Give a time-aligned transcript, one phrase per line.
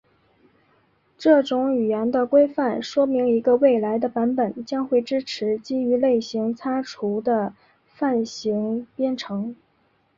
[1.15, 7.53] 这种语言的规范说明一个未来的版本将会支持基于类型擦除的
[7.87, 9.55] 泛型编程。